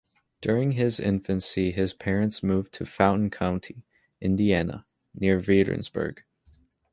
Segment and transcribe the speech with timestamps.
[0.41, 3.85] During his infancy his parents moved to Fountain County,
[4.19, 6.21] Indiana, near Veedersburg.